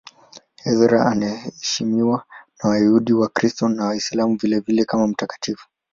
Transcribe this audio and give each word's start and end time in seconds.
Ezra 0.71 0.99
anaheshimiwa 1.05 2.17
na 2.63 2.69
Wayahudi, 2.69 3.13
Wakristo 3.13 3.69
na 3.69 3.85
Waislamu 3.85 4.35
vilevile 4.37 4.85
kama 4.85 5.07
mtakatifu. 5.07 5.67